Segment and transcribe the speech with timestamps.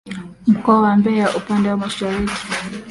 [0.47, 2.33] mkoa wa Mbeya upande wa mashariki